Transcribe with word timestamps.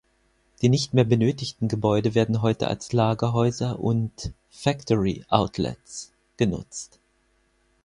Die 0.63 0.69
nicht 0.69 0.95
mehr 0.95 1.03
benötigten 1.03 1.67
Gebäude 1.67 2.15
werden 2.15 2.41
heute 2.41 2.67
als 2.67 2.91
Lagerhäuser 2.91 3.77
und 3.79 4.33
„Factory 4.49 5.23
Outlets“ 5.29 6.11
genutzt. 6.37 6.97